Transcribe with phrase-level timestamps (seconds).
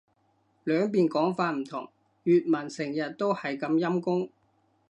[0.63, 1.87] 兩邊講法唔同。
[2.25, 4.31] 粵文成日都係咁陰功